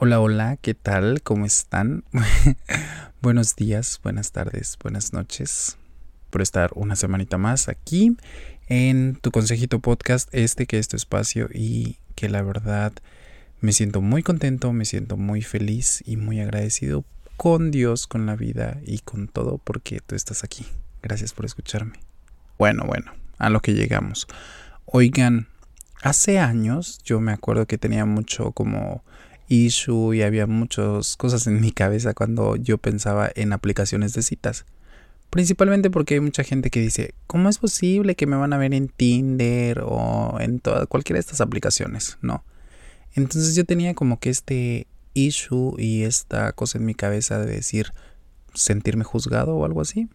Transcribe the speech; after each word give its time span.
Hola, 0.00 0.20
hola, 0.20 0.56
¿qué 0.58 0.74
tal? 0.74 1.22
¿Cómo 1.22 1.44
están? 1.44 2.04
Buenos 3.20 3.56
días, 3.56 3.98
buenas 4.00 4.30
tardes, 4.30 4.78
buenas 4.80 5.12
noches 5.12 5.76
por 6.30 6.40
estar 6.40 6.70
una 6.76 6.94
semanita 6.94 7.36
más 7.36 7.68
aquí 7.68 8.16
en 8.68 9.16
tu 9.16 9.32
consejito 9.32 9.80
podcast, 9.80 10.28
este 10.30 10.66
que 10.66 10.78
es 10.78 10.86
tu 10.86 10.96
espacio 10.96 11.48
y 11.52 11.96
que 12.14 12.28
la 12.28 12.42
verdad 12.42 12.92
me 13.60 13.72
siento 13.72 14.00
muy 14.00 14.22
contento, 14.22 14.72
me 14.72 14.84
siento 14.84 15.16
muy 15.16 15.42
feliz 15.42 16.04
y 16.06 16.16
muy 16.16 16.38
agradecido 16.38 17.04
con 17.36 17.72
Dios, 17.72 18.06
con 18.06 18.24
la 18.24 18.36
vida 18.36 18.78
y 18.86 19.00
con 19.00 19.26
todo 19.26 19.58
porque 19.58 19.98
tú 19.98 20.14
estás 20.14 20.44
aquí. 20.44 20.64
Gracias 21.02 21.32
por 21.32 21.44
escucharme. 21.44 21.98
Bueno, 22.56 22.84
bueno, 22.86 23.10
a 23.38 23.50
lo 23.50 23.58
que 23.62 23.74
llegamos. 23.74 24.28
Oigan, 24.84 25.48
hace 26.02 26.38
años 26.38 27.00
yo 27.02 27.18
me 27.18 27.32
acuerdo 27.32 27.66
que 27.66 27.78
tenía 27.78 28.04
mucho 28.04 28.52
como 28.52 29.02
issue 29.48 30.14
y 30.14 30.22
había 30.22 30.46
muchas 30.46 31.16
cosas 31.16 31.46
en 31.46 31.60
mi 31.60 31.72
cabeza 31.72 32.14
cuando 32.14 32.56
yo 32.56 32.78
pensaba 32.78 33.30
en 33.34 33.52
aplicaciones 33.52 34.12
de 34.12 34.22
citas. 34.22 34.66
Principalmente 35.30 35.90
porque 35.90 36.14
hay 36.14 36.20
mucha 36.20 36.42
gente 36.42 36.70
que 36.70 36.80
dice, 36.80 37.14
¿cómo 37.26 37.48
es 37.48 37.58
posible 37.58 38.14
que 38.14 38.26
me 38.26 38.36
van 38.36 38.52
a 38.52 38.58
ver 38.58 38.72
en 38.72 38.88
Tinder 38.88 39.80
o 39.84 40.38
en 40.40 40.58
toda, 40.60 40.86
cualquiera 40.86 41.18
de 41.18 41.20
estas 41.20 41.40
aplicaciones? 41.40 42.18
No. 42.22 42.44
Entonces 43.14 43.54
yo 43.54 43.64
tenía 43.64 43.94
como 43.94 44.20
que 44.20 44.30
este 44.30 44.86
issue 45.14 45.74
y 45.78 46.04
esta 46.04 46.52
cosa 46.52 46.78
en 46.78 46.86
mi 46.86 46.94
cabeza 46.94 47.38
de 47.38 47.46
decir, 47.46 47.92
sentirme 48.54 49.04
juzgado 49.04 49.56
o 49.56 49.64
algo 49.64 49.80
así. 49.80 50.08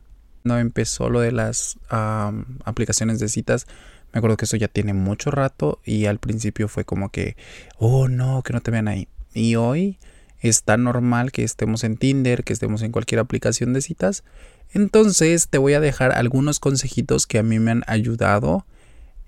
No 0.43 0.57
empezó 0.57 1.09
lo 1.09 1.19
de 1.19 1.31
las 1.31 1.77
aplicaciones 1.89 3.19
de 3.19 3.29
citas. 3.29 3.67
Me 4.13 4.17
acuerdo 4.19 4.37
que 4.37 4.45
eso 4.45 4.57
ya 4.57 4.67
tiene 4.67 4.93
mucho 4.93 5.31
rato 5.31 5.79
y 5.85 6.05
al 6.05 6.19
principio 6.19 6.67
fue 6.67 6.85
como 6.85 7.09
que, 7.09 7.35
oh 7.77 8.07
no, 8.07 8.41
que 8.43 8.53
no 8.53 8.61
te 8.61 8.71
vean 8.71 8.87
ahí. 8.87 9.07
Y 9.33 9.55
hoy 9.55 9.99
es 10.39 10.63
tan 10.63 10.83
normal 10.83 11.31
que 11.31 11.43
estemos 11.43 11.83
en 11.83 11.97
Tinder, 11.97 12.43
que 12.43 12.53
estemos 12.53 12.81
en 12.81 12.91
cualquier 12.91 13.19
aplicación 13.19 13.73
de 13.73 13.81
citas. 13.81 14.23
Entonces 14.71 15.47
te 15.47 15.57
voy 15.57 15.73
a 15.73 15.79
dejar 15.79 16.11
algunos 16.11 16.59
consejitos 16.59 17.27
que 17.27 17.39
a 17.39 17.43
mí 17.43 17.59
me 17.59 17.71
han 17.71 17.83
ayudado 17.87 18.65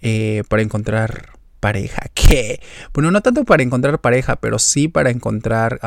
eh, 0.02 0.44
para 0.50 0.62
encontrar 0.62 1.30
pareja. 1.59 2.03
Que, 2.14 2.59
bueno, 2.92 3.12
no 3.12 3.22
tanto 3.22 3.45
para 3.45 3.62
encontrar 3.62 4.02
pareja, 4.02 4.38
pero 4.38 4.58
sí 4.58 4.88
para 4.88 5.12
encontrar 5.12 5.80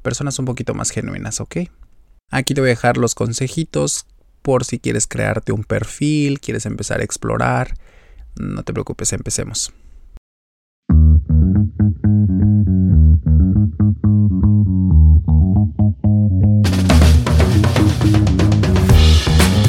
personas 0.00 0.38
un 0.38 0.46
poquito 0.46 0.72
más 0.72 0.90
genuinas, 0.90 1.38
¿ok? 1.40 1.56
Aquí 2.30 2.54
te 2.54 2.62
voy 2.62 2.70
a 2.70 2.72
dejar 2.72 2.96
los 2.96 3.14
consejitos 3.14 4.06
por 4.40 4.64
si 4.64 4.78
quieres 4.78 5.06
crearte 5.06 5.52
un 5.52 5.64
perfil, 5.64 6.40
quieres 6.40 6.64
empezar 6.64 7.00
a 7.00 7.04
explorar. 7.04 7.74
No 8.40 8.62
te 8.62 8.72
preocupes, 8.72 9.12
empecemos. 9.12 9.72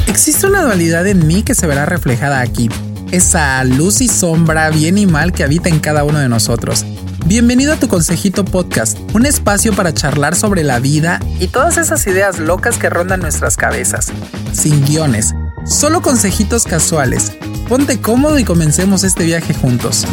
Existe 0.06 0.46
una 0.46 0.62
dualidad 0.62 1.06
en 1.06 1.26
mí 1.26 1.42
que 1.42 1.54
se 1.54 1.66
verá 1.66 1.86
reflejada 1.86 2.40
aquí. 2.40 2.70
Esa 3.10 3.62
luz 3.64 4.00
y 4.00 4.08
sombra, 4.08 4.70
bien 4.70 4.96
y 4.98 5.06
mal 5.06 5.32
que 5.32 5.44
habita 5.44 5.68
en 5.68 5.80
cada 5.80 6.04
uno 6.04 6.18
de 6.18 6.28
nosotros. 6.28 6.84
Bienvenido 7.26 7.72
a 7.72 7.76
tu 7.76 7.88
Consejito 7.88 8.44
Podcast, 8.44 8.98
un 9.14 9.26
espacio 9.26 9.74
para 9.74 9.92
charlar 9.92 10.36
sobre 10.36 10.62
la 10.62 10.78
vida 10.78 11.20
y 11.40 11.48
todas 11.48 11.78
esas 11.78 12.06
ideas 12.06 12.38
locas 12.38 12.78
que 12.78 12.90
rondan 12.90 13.20
nuestras 13.20 13.56
cabezas. 13.56 14.12
Sin 14.52 14.84
guiones, 14.84 15.34
solo 15.64 16.02
consejitos 16.02 16.64
casuales. 16.64 17.32
Ponte 17.68 18.00
cómodo 18.00 18.38
y 18.38 18.44
comencemos 18.44 19.04
este 19.04 19.24
viaje 19.24 19.54
juntos. 19.54 20.06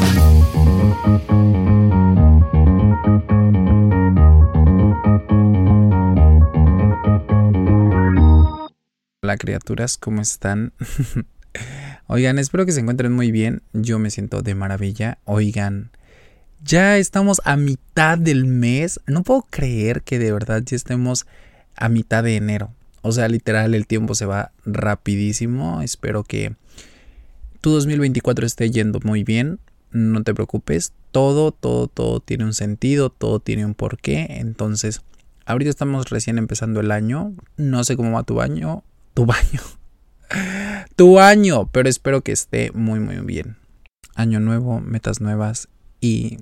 Criaturas, 9.37 9.97
¿cómo 9.97 10.21
están? 10.21 10.73
Oigan, 12.07 12.39
espero 12.39 12.65
que 12.65 12.71
se 12.71 12.81
encuentren 12.81 13.13
muy 13.13 13.31
bien. 13.31 13.61
Yo 13.73 13.99
me 13.99 14.09
siento 14.09 14.41
de 14.41 14.55
maravilla. 14.55 15.19
Oigan, 15.25 15.91
ya 16.63 16.97
estamos 16.97 17.41
a 17.45 17.57
mitad 17.57 18.17
del 18.17 18.45
mes. 18.45 18.99
No 19.07 19.23
puedo 19.23 19.45
creer 19.49 20.01
que 20.01 20.19
de 20.19 20.31
verdad 20.31 20.61
ya 20.63 20.75
estemos 20.75 21.25
a 21.75 21.89
mitad 21.89 22.23
de 22.23 22.35
enero. 22.35 22.71
O 23.01 23.11
sea, 23.11 23.27
literal, 23.27 23.73
el 23.73 23.87
tiempo 23.87 24.13
se 24.15 24.25
va 24.25 24.51
rapidísimo. 24.65 25.81
Espero 25.81 26.23
que 26.23 26.55
tu 27.61 27.71
2024 27.71 28.45
esté 28.45 28.69
yendo 28.69 28.99
muy 29.03 29.23
bien. 29.23 29.59
No 29.91 30.23
te 30.23 30.33
preocupes. 30.33 30.93
Todo, 31.11 31.51
todo, 31.51 31.87
todo 31.87 32.19
tiene 32.19 32.45
un 32.45 32.53
sentido. 32.53 33.09
Todo 33.09 33.39
tiene 33.39 33.65
un 33.65 33.73
porqué. 33.73 34.27
Entonces, 34.29 35.01
ahorita 35.45 35.69
estamos 35.69 36.09
recién 36.09 36.37
empezando 36.37 36.79
el 36.79 36.91
año. 36.91 37.33
No 37.57 37.83
sé 37.83 37.95
cómo 37.95 38.11
va 38.11 38.23
tu 38.23 38.41
año. 38.41 38.83
Tu 39.13 39.25
baño. 39.25 39.61
tu 40.95 41.19
año. 41.19 41.69
Pero 41.71 41.89
espero 41.89 42.21
que 42.21 42.31
esté 42.31 42.71
muy, 42.73 42.99
muy 42.99 43.17
bien. 43.17 43.57
Año 44.15 44.39
nuevo, 44.39 44.81
metas 44.81 45.21
nuevas 45.21 45.67
y 45.99 46.39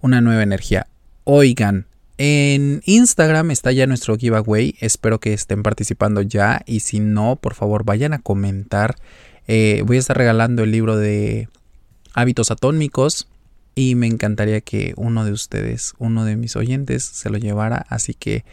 una 0.00 0.20
nueva 0.20 0.42
energía. 0.42 0.86
Oigan, 1.24 1.86
en 2.18 2.82
Instagram 2.86 3.50
está 3.50 3.72
ya 3.72 3.86
nuestro 3.86 4.16
giveaway. 4.16 4.76
Espero 4.80 5.20
que 5.20 5.32
estén 5.32 5.62
participando 5.62 6.22
ya. 6.22 6.62
Y 6.66 6.80
si 6.80 7.00
no, 7.00 7.36
por 7.36 7.54
favor, 7.54 7.84
vayan 7.84 8.12
a 8.14 8.20
comentar. 8.20 8.96
Eh, 9.46 9.82
voy 9.84 9.96
a 9.96 10.00
estar 10.00 10.16
regalando 10.16 10.62
el 10.62 10.70
libro 10.70 10.96
de 10.96 11.48
hábitos 12.14 12.50
atómicos. 12.50 13.28
Y 13.74 13.94
me 13.94 14.06
encantaría 14.06 14.62
que 14.62 14.94
uno 14.96 15.26
de 15.26 15.32
ustedes, 15.32 15.92
uno 15.98 16.24
de 16.24 16.36
mis 16.36 16.56
oyentes, 16.56 17.04
se 17.04 17.28
lo 17.28 17.36
llevara. 17.36 17.84
Así 17.90 18.14
que 18.14 18.44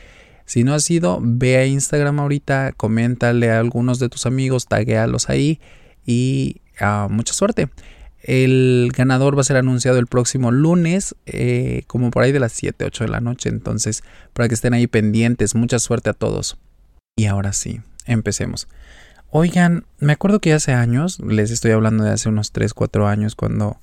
si 0.46 0.64
no 0.64 0.74
ha 0.74 0.80
sido, 0.80 1.20
ve 1.22 1.58
a 1.58 1.66
Instagram 1.66 2.20
ahorita, 2.20 2.74
coméntale 2.76 3.52
a 3.52 3.60
algunos 3.60 4.00
de 4.00 4.10
tus 4.10 4.26
amigos, 4.26 4.68
taguealos 4.68 5.30
ahí. 5.30 5.60
Y 6.06 6.58
ah, 6.80 7.08
mucha 7.10 7.34
suerte. 7.34 7.70
El 8.22 8.92
ganador 8.96 9.38
va 9.38 9.42
a 9.42 9.46
ser 9.46 9.58
anunciado 9.58 10.00
el 10.00 10.08
próximo 10.08 10.52
lunes, 10.52 11.16
eh, 11.26 11.84
como 11.88 12.10
por 12.10 12.24
ahí 12.24 12.32
de 12.32 12.40
las 12.40 12.54
7, 12.54 12.86
8 12.86 13.06
de 13.06 13.10
la 13.10 13.20
noche. 13.20 13.50
Entonces, 13.50 14.04
para 14.34 14.48
que 14.48 14.56
estén 14.56 14.74
ahí 14.74 14.88
pendientes, 14.88 15.56
mucha 15.56 15.80
suerte 15.80 16.10
a 16.10 16.14
todos. 16.14 16.58
Y 17.18 17.26
ahora 17.26 17.54
sí, 17.54 17.82
empecemos. 18.06 18.68
Oigan, 19.30 19.86
me 20.00 20.14
acuerdo 20.14 20.40
que 20.40 20.54
hace 20.54 20.74
años, 20.74 21.20
les 21.20 21.52
estoy 21.52 21.72
hablando 21.72 22.04
de 22.04 22.12
hace 22.12 22.30
unos 22.30 22.52
3, 22.52 22.74
4 22.74 23.08
años, 23.08 23.36
cuando 23.36 23.78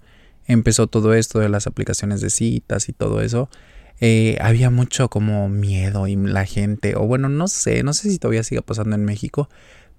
empezó 0.46 0.86
todo 0.86 1.14
esto 1.14 1.38
de 1.38 1.48
las 1.48 1.66
aplicaciones 1.66 2.20
de 2.20 2.30
citas 2.30 2.88
y 2.88 2.92
todo 2.92 3.20
eso, 3.20 3.50
eh, 4.00 4.38
había 4.40 4.70
mucho 4.70 5.08
como 5.08 5.48
miedo 5.48 6.06
y 6.06 6.16
la 6.16 6.46
gente, 6.46 6.96
o 6.96 7.06
bueno, 7.06 7.28
no 7.28 7.48
sé, 7.48 7.82
no 7.82 7.92
sé 7.92 8.10
si 8.10 8.18
todavía 8.18 8.42
sigue 8.42 8.62
pasando 8.62 8.96
en 8.96 9.04
México, 9.04 9.48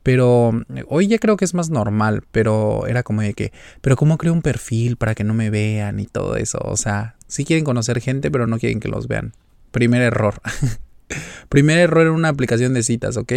pero 0.03 0.51
mm, 0.53 0.79
hoy 0.87 1.07
ya 1.07 1.19
creo 1.19 1.37
que 1.37 1.45
es 1.45 1.53
más 1.53 1.69
normal, 1.69 2.23
pero 2.31 2.87
era 2.87 3.03
como 3.03 3.21
de 3.21 3.33
que, 3.33 3.51
pero 3.81 3.95
¿cómo 3.95 4.17
creo 4.17 4.33
un 4.33 4.41
perfil 4.41 4.97
para 4.97 5.15
que 5.15 5.23
no 5.23 5.33
me 5.33 5.49
vean 5.49 5.99
y 5.99 6.05
todo 6.05 6.35
eso? 6.35 6.59
O 6.63 6.77
sea, 6.77 7.15
sí 7.27 7.45
quieren 7.45 7.65
conocer 7.65 8.01
gente, 8.01 8.31
pero 8.31 8.47
no 8.47 8.57
quieren 8.57 8.79
que 8.79 8.89
los 8.89 9.07
vean. 9.07 9.33
Primer 9.71 10.01
error. 10.01 10.41
Primer 11.49 11.77
error 11.77 12.07
en 12.07 12.13
una 12.13 12.29
aplicación 12.29 12.73
de 12.73 12.83
citas, 12.83 13.17
¿ok? 13.17 13.33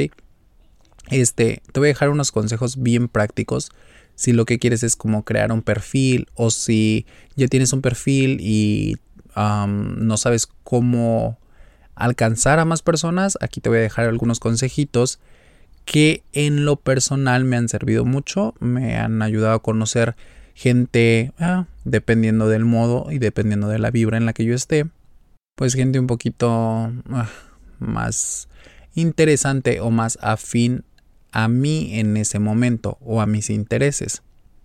Este, 1.10 1.62
te 1.72 1.80
voy 1.80 1.88
a 1.88 1.92
dejar 1.92 2.08
unos 2.08 2.32
consejos 2.32 2.82
bien 2.82 3.08
prácticos. 3.08 3.70
Si 4.14 4.32
lo 4.32 4.46
que 4.46 4.58
quieres 4.58 4.82
es 4.82 4.96
como 4.96 5.24
crear 5.24 5.52
un 5.52 5.60
perfil 5.60 6.28
o 6.34 6.50
si 6.50 7.04
ya 7.36 7.48
tienes 7.48 7.72
un 7.72 7.82
perfil 7.82 8.38
y 8.40 8.96
no 9.36 10.16
sabes 10.16 10.48
cómo 10.62 11.38
alcanzar 11.94 12.58
a 12.58 12.64
más 12.64 12.82
personas, 12.82 13.38
aquí 13.40 13.60
te 13.60 13.68
voy 13.68 13.78
a 13.78 13.82
dejar 13.82 14.08
algunos 14.08 14.40
consejitos 14.40 15.20
que 15.84 16.22
en 16.32 16.64
lo 16.64 16.76
personal 16.76 17.44
me 17.44 17.56
han 17.56 17.68
servido 17.68 18.04
mucho, 18.04 18.54
me 18.58 18.96
han 18.96 19.22
ayudado 19.22 19.54
a 19.54 19.62
conocer 19.62 20.16
gente, 20.54 21.32
ah, 21.38 21.66
dependiendo 21.84 22.48
del 22.48 22.64
modo 22.64 23.10
y 23.10 23.18
dependiendo 23.18 23.68
de 23.68 23.78
la 23.78 23.90
vibra 23.90 24.16
en 24.16 24.26
la 24.26 24.32
que 24.32 24.44
yo 24.44 24.54
esté, 24.54 24.86
pues 25.56 25.74
gente 25.74 25.98
un 25.98 26.06
poquito 26.06 26.92
ah, 27.10 27.28
más 27.78 28.48
interesante 28.94 29.80
o 29.80 29.90
más 29.90 30.18
afín 30.22 30.84
a 31.32 31.48
mí 31.48 31.98
en 31.98 32.16
ese 32.16 32.38
momento 32.38 32.96
o 33.00 33.20
a 33.20 33.26
mis 33.26 33.50
intereses. 33.50 34.22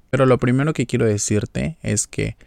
Pero 0.09 0.25
lo 0.25 0.37
primero 0.37 0.73
que 0.73 0.85
quiero 0.85 1.05
decirte 1.05 1.77
es 1.81 2.07
que 2.07 2.37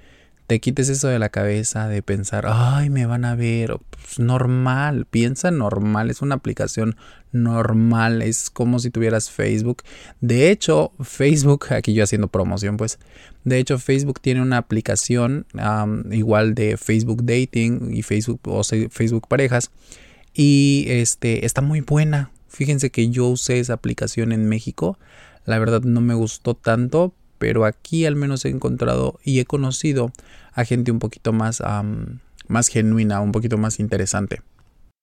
te 0.52 0.60
quites 0.60 0.90
eso 0.90 1.08
de 1.08 1.18
la 1.18 1.30
cabeza 1.30 1.88
de 1.88 2.02
pensar, 2.02 2.44
ay, 2.46 2.90
me 2.90 3.06
van 3.06 3.24
a 3.24 3.34
ver, 3.34 3.78
pues, 3.88 4.18
normal, 4.18 5.06
piensa 5.06 5.50
normal, 5.50 6.10
es 6.10 6.20
una 6.20 6.34
aplicación 6.34 6.94
normal, 7.30 8.20
es 8.20 8.50
como 8.50 8.78
si 8.78 8.90
tuvieras 8.90 9.30
Facebook. 9.30 9.82
De 10.20 10.50
hecho, 10.50 10.92
Facebook, 11.00 11.68
aquí 11.72 11.94
yo 11.94 12.04
haciendo 12.04 12.28
promoción, 12.28 12.76
pues, 12.76 12.98
de 13.44 13.60
hecho, 13.60 13.78
Facebook 13.78 14.20
tiene 14.20 14.42
una 14.42 14.58
aplicación 14.58 15.46
igual 16.10 16.54
de 16.54 16.76
Facebook 16.76 17.24
Dating 17.24 17.90
y 17.90 18.02
Facebook 18.02 18.40
o 18.44 18.62
Facebook 18.62 19.28
Parejas 19.28 19.70
y 20.34 20.84
este 20.88 21.46
está 21.46 21.62
muy 21.62 21.80
buena. 21.80 22.30
Fíjense 22.48 22.90
que 22.90 23.08
yo 23.08 23.26
usé 23.28 23.58
esa 23.58 23.72
aplicación 23.72 24.32
en 24.32 24.50
México. 24.50 24.98
La 25.46 25.58
verdad 25.58 25.80
no 25.80 26.02
me 26.02 26.12
gustó 26.12 26.54
tanto, 26.54 27.14
pero 27.42 27.64
aquí 27.64 28.06
al 28.06 28.14
menos 28.14 28.44
he 28.44 28.50
encontrado 28.50 29.18
y 29.24 29.40
he 29.40 29.44
conocido 29.44 30.12
a 30.52 30.64
gente 30.64 30.92
un 30.92 31.00
poquito 31.00 31.32
más, 31.32 31.60
más 32.46 32.68
genuina, 32.68 33.20
un 33.20 33.32
poquito 33.32 33.58
más 33.58 33.80
interesante. 33.80 34.42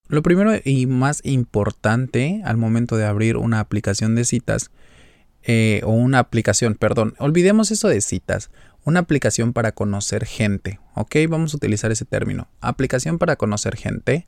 Lo 0.07 0.23
primero 0.23 0.53
y 0.63 0.85
más 0.85 1.19
importante 1.25 2.41
al 2.45 2.55
momento 2.55 2.95
de 2.95 3.03
abrir 3.03 3.35
una 3.35 3.59
aplicación 3.59 4.15
de 4.15 4.23
citas, 4.23 4.71
eh, 5.43 5.81
o 5.83 5.91
una 5.91 6.19
aplicación, 6.19 6.75
perdón, 6.75 7.13
olvidemos 7.19 7.71
eso 7.71 7.89
de 7.89 7.99
citas, 7.99 8.51
una 8.85 9.01
aplicación 9.01 9.51
para 9.51 9.73
conocer 9.73 10.25
gente, 10.25 10.79
¿ok? 10.95 11.17
Vamos 11.27 11.53
a 11.53 11.57
utilizar 11.57 11.91
ese 11.91 12.05
término, 12.05 12.47
aplicación 12.61 13.17
para 13.17 13.35
conocer 13.35 13.75
gente, 13.75 14.27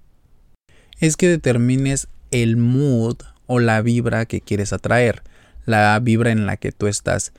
es 0.99 1.15
que 1.15 1.29
determines 1.29 2.09
el 2.31 2.57
mood 2.57 3.19
o 3.47 3.59
la 3.59 3.81
vibra 3.81 4.25
que 4.25 4.41
quieres 4.41 4.73
atraer, 4.73 5.23
la 5.65 5.97
vibra 5.99 6.31
en 6.31 6.45
la 6.45 6.57
que 6.57 6.73
tú 6.73 6.87
estás, 6.87 7.31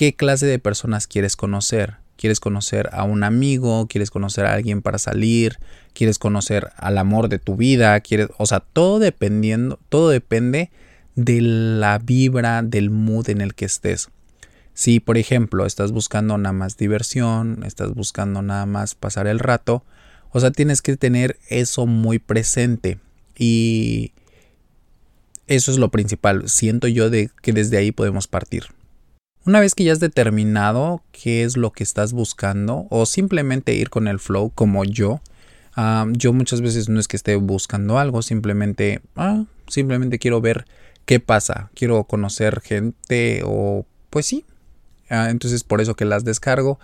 qué 0.00 0.14
clase 0.14 0.46
de 0.46 0.58
personas 0.58 1.06
quieres 1.06 1.36
conocer, 1.36 1.96
quieres 2.16 2.40
conocer 2.40 2.88
a 2.90 3.04
un 3.04 3.22
amigo, 3.22 3.86
quieres 3.86 4.10
conocer 4.10 4.46
a 4.46 4.54
alguien 4.54 4.80
para 4.80 4.96
salir, 4.96 5.58
quieres 5.92 6.18
conocer 6.18 6.70
al 6.78 6.96
amor 6.96 7.28
de 7.28 7.38
tu 7.38 7.54
vida, 7.56 8.00
quieres, 8.00 8.28
o 8.38 8.46
sea, 8.46 8.60
todo 8.60 8.98
dependiendo, 8.98 9.78
todo 9.90 10.08
depende 10.08 10.70
de 11.16 11.42
la 11.42 11.98
vibra, 11.98 12.62
del 12.62 12.88
mood 12.88 13.28
en 13.28 13.42
el 13.42 13.52
que 13.52 13.66
estés. 13.66 14.08
Si, 14.72 15.00
por 15.00 15.18
ejemplo, 15.18 15.66
estás 15.66 15.92
buscando 15.92 16.38
nada 16.38 16.54
más 16.54 16.78
diversión, 16.78 17.62
estás 17.66 17.92
buscando 17.92 18.40
nada 18.40 18.64
más 18.64 18.94
pasar 18.94 19.26
el 19.26 19.38
rato, 19.38 19.84
o 20.30 20.40
sea, 20.40 20.50
tienes 20.50 20.80
que 20.80 20.96
tener 20.96 21.38
eso 21.50 21.84
muy 21.84 22.18
presente 22.18 22.98
y 23.36 24.12
eso 25.46 25.70
es 25.70 25.76
lo 25.76 25.90
principal. 25.90 26.48
Siento 26.48 26.88
yo 26.88 27.10
de 27.10 27.28
que 27.42 27.52
desde 27.52 27.76
ahí 27.76 27.92
podemos 27.92 28.28
partir. 28.28 28.79
Una 29.46 29.60
vez 29.60 29.74
que 29.74 29.84
ya 29.84 29.92
has 29.92 30.00
determinado 30.00 31.02
qué 31.12 31.44
es 31.44 31.56
lo 31.56 31.72
que 31.72 31.82
estás 31.82 32.12
buscando 32.12 32.86
o 32.90 33.06
simplemente 33.06 33.74
ir 33.74 33.88
con 33.88 34.06
el 34.06 34.18
flow 34.18 34.50
como 34.54 34.84
yo, 34.84 35.22
ah, 35.76 36.06
yo 36.12 36.34
muchas 36.34 36.60
veces 36.60 36.90
no 36.90 37.00
es 37.00 37.08
que 37.08 37.16
esté 37.16 37.36
buscando 37.36 37.98
algo, 37.98 38.20
simplemente, 38.20 39.00
ah, 39.16 39.44
simplemente 39.66 40.18
quiero 40.18 40.42
ver 40.42 40.66
qué 41.06 41.20
pasa, 41.20 41.70
quiero 41.74 42.04
conocer 42.04 42.60
gente 42.60 43.42
o 43.46 43.86
pues 44.10 44.26
sí. 44.26 44.44
Ah, 45.08 45.30
entonces 45.30 45.64
por 45.64 45.80
eso 45.80 45.96
que 45.96 46.04
las 46.04 46.24
descargo. 46.24 46.78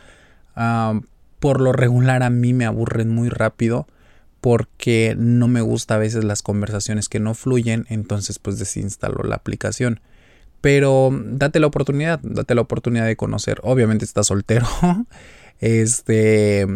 por 1.39 1.61
lo 1.61 1.73
regular 1.73 2.23
a 2.23 2.31
mí 2.31 2.55
me 2.55 2.65
aburren 2.65 3.11
muy 3.11 3.29
rápido 3.29 3.87
porque 4.41 5.15
no 5.19 5.49
me 5.49 5.61
gusta 5.61 5.97
a 5.97 5.99
veces 5.99 6.25
las 6.25 6.41
conversaciones 6.41 7.09
que 7.11 7.21
no 7.21 7.35
fluyen, 7.35 7.85
entonces 7.91 8.39
pues 8.39 8.59
desinstalo 8.59 9.23
la 9.25 9.37
aplicación. 9.37 10.01
Pero 10.61 11.11
date 11.13 11.61
la 11.61 11.67
oportunidad, 11.67 12.21
date 12.23 12.55
la 12.55 12.63
oportunidad 12.63 13.07
de 13.07 13.17
conocer. 13.17 13.61
Obviamente 13.63 14.05
estás 14.05 14.29
soltero. 14.29 14.67
este. 15.61 16.67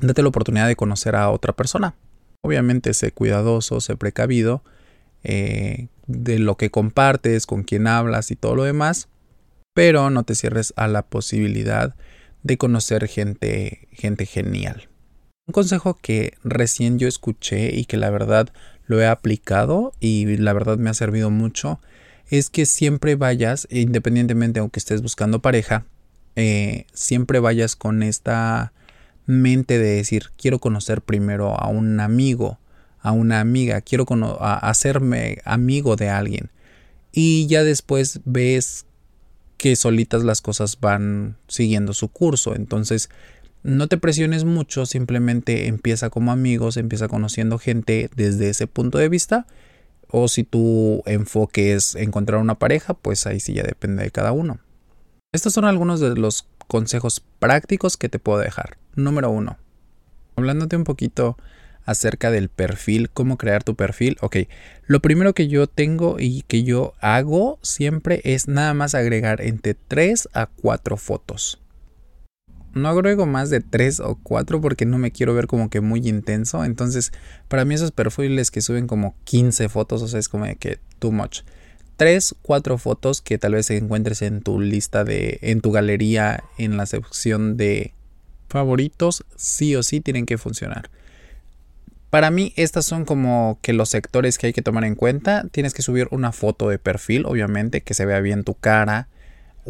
Date 0.00 0.22
la 0.22 0.28
oportunidad 0.28 0.66
de 0.66 0.76
conocer 0.76 1.16
a 1.16 1.30
otra 1.30 1.52
persona. 1.54 1.94
Obviamente 2.42 2.94
sé 2.94 3.12
cuidadoso, 3.12 3.80
sé 3.80 3.96
precavido 3.96 4.62
eh, 5.22 5.88
de 6.06 6.38
lo 6.38 6.56
que 6.56 6.70
compartes, 6.70 7.46
con 7.46 7.64
quién 7.64 7.86
hablas 7.86 8.30
y 8.30 8.36
todo 8.36 8.54
lo 8.56 8.64
demás. 8.64 9.08
Pero 9.74 10.10
no 10.10 10.22
te 10.24 10.34
cierres 10.34 10.72
a 10.76 10.88
la 10.88 11.02
posibilidad 11.02 11.94
de 12.42 12.56
conocer 12.56 13.06
gente, 13.08 13.88
gente 13.92 14.26
genial. 14.26 14.88
Un 15.46 15.52
consejo 15.52 15.98
que 16.00 16.34
recién 16.42 16.98
yo 16.98 17.08
escuché 17.08 17.74
y 17.74 17.84
que 17.84 17.96
la 17.96 18.10
verdad 18.10 18.50
lo 18.86 19.00
he 19.00 19.06
aplicado 19.06 19.92
y 20.00 20.36
la 20.36 20.52
verdad 20.52 20.78
me 20.78 20.90
ha 20.90 20.94
servido 20.94 21.30
mucho 21.30 21.80
es 22.30 22.48
que 22.48 22.64
siempre 22.64 23.16
vayas, 23.16 23.66
independientemente 23.70 24.60
aunque 24.60 24.78
estés 24.78 25.02
buscando 25.02 25.42
pareja, 25.42 25.84
eh, 26.36 26.86
siempre 26.92 27.40
vayas 27.40 27.74
con 27.74 28.02
esta 28.02 28.72
mente 29.26 29.78
de 29.78 29.96
decir, 29.96 30.30
quiero 30.38 30.60
conocer 30.60 31.02
primero 31.02 31.60
a 31.60 31.68
un 31.68 31.98
amigo, 31.98 32.58
a 33.00 33.12
una 33.12 33.40
amiga, 33.40 33.80
quiero 33.80 34.06
hacerme 34.40 35.38
amigo 35.44 35.96
de 35.96 36.08
alguien. 36.08 36.50
Y 37.12 37.48
ya 37.48 37.64
después 37.64 38.20
ves 38.24 38.86
que 39.56 39.74
solitas 39.74 40.22
las 40.22 40.40
cosas 40.40 40.78
van 40.80 41.36
siguiendo 41.48 41.92
su 41.92 42.08
curso. 42.08 42.54
Entonces, 42.54 43.10
no 43.62 43.88
te 43.88 43.98
presiones 43.98 44.44
mucho, 44.44 44.86
simplemente 44.86 45.66
empieza 45.66 46.10
como 46.10 46.30
amigos, 46.30 46.76
empieza 46.76 47.08
conociendo 47.08 47.58
gente 47.58 48.08
desde 48.14 48.48
ese 48.50 48.66
punto 48.68 48.98
de 48.98 49.08
vista 49.08 49.46
o 50.12 50.28
si 50.28 50.44
tu 50.44 51.02
enfoque 51.06 51.74
es 51.74 51.94
encontrar 51.94 52.40
una 52.40 52.58
pareja, 52.58 52.94
pues 52.94 53.26
ahí 53.26 53.40
sí 53.40 53.54
ya 53.54 53.62
depende 53.62 54.02
de 54.02 54.10
cada 54.10 54.32
uno. 54.32 54.58
Estos 55.32 55.52
son 55.52 55.64
algunos 55.64 56.00
de 56.00 56.14
los 56.16 56.48
consejos 56.66 57.22
prácticos 57.38 57.96
que 57.96 58.08
te 58.08 58.18
puedo 58.18 58.38
dejar. 58.38 58.78
Número 58.94 59.30
uno, 59.30 59.58
hablándote 60.36 60.76
un 60.76 60.84
poquito 60.84 61.36
acerca 61.84 62.30
del 62.30 62.48
perfil, 62.48 63.10
cómo 63.10 63.38
crear 63.38 63.64
tu 63.64 63.74
perfil. 63.74 64.16
Ok, 64.20 64.36
lo 64.86 65.00
primero 65.00 65.34
que 65.34 65.48
yo 65.48 65.66
tengo 65.66 66.16
y 66.18 66.42
que 66.42 66.62
yo 66.62 66.94
hago 67.00 67.58
siempre 67.62 68.20
es 68.24 68.48
nada 68.48 68.74
más 68.74 68.94
agregar 68.94 69.40
entre 69.40 69.74
3 69.74 70.28
a 70.32 70.46
4 70.46 70.96
fotos 70.96 71.60
no 72.74 72.88
agrego 72.88 73.26
más 73.26 73.50
de 73.50 73.60
3 73.60 74.00
o 74.00 74.18
4 74.22 74.60
porque 74.60 74.86
no 74.86 74.98
me 74.98 75.10
quiero 75.10 75.34
ver 75.34 75.46
como 75.46 75.70
que 75.70 75.80
muy 75.80 76.06
intenso. 76.08 76.64
Entonces, 76.64 77.12
para 77.48 77.64
mí 77.64 77.74
esos 77.74 77.90
perfiles 77.90 78.50
que 78.50 78.60
suben 78.60 78.86
como 78.86 79.14
15 79.24 79.68
fotos, 79.68 80.02
o 80.02 80.08
sea, 80.08 80.20
es 80.20 80.28
como 80.28 80.46
que 80.58 80.78
too 80.98 81.12
much. 81.12 81.40
3, 81.96 82.34
4 82.42 82.78
fotos 82.78 83.20
que 83.20 83.38
tal 83.38 83.52
vez 83.52 83.70
encuentres 83.70 84.22
en 84.22 84.40
tu 84.40 84.60
lista 84.60 85.04
de, 85.04 85.38
en 85.42 85.60
tu 85.60 85.70
galería, 85.70 86.44
en 86.56 86.76
la 86.76 86.86
sección 86.86 87.56
de 87.56 87.92
favoritos, 88.48 89.24
sí 89.36 89.76
o 89.76 89.82
sí 89.82 90.00
tienen 90.00 90.26
que 90.26 90.38
funcionar. 90.38 90.90
Para 92.10 92.30
mí, 92.30 92.52
estas 92.56 92.86
son 92.86 93.04
como 93.04 93.58
que 93.62 93.72
los 93.72 93.88
sectores 93.88 94.36
que 94.36 94.48
hay 94.48 94.52
que 94.52 94.62
tomar 94.62 94.84
en 94.84 94.96
cuenta. 94.96 95.44
Tienes 95.52 95.74
que 95.74 95.82
subir 95.82 96.08
una 96.10 96.32
foto 96.32 96.68
de 96.68 96.78
perfil, 96.78 97.24
obviamente, 97.24 97.82
que 97.82 97.94
se 97.94 98.04
vea 98.04 98.20
bien 98.20 98.42
tu 98.42 98.54
cara, 98.54 99.08